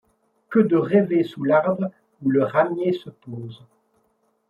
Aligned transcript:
Que 0.49 0.57
de 0.59 0.77
rêver 0.77 1.23
sous 1.23 1.43
l'arbre 1.43 1.91
où 2.23 2.31
le 2.31 2.43
ramier 2.43 2.91
se 2.91 3.11
pose; 3.11 3.61